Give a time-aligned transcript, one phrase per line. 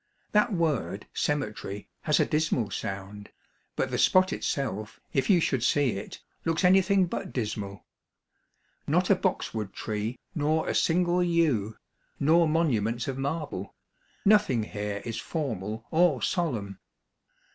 [0.31, 3.29] That word *' cemetery" has a dismal sound,
[3.75, 7.85] but the spot itself, if you should see it, looks anything but dismal.
[8.87, 11.77] Not a boxwood tree, nor a single yew,
[12.19, 13.75] nor monuments of marble;
[14.25, 16.79] noth ing here is formal or solemn.